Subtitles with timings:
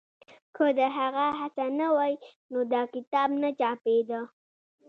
[0.55, 2.13] که د هغه هڅه نه وای
[2.51, 4.21] نو دا کتاب نه چاپېده.